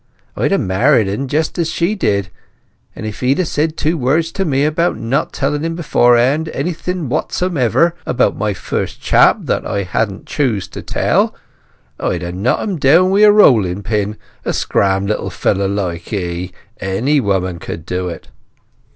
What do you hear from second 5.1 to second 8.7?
telling him beforehand anything whatsomdever about my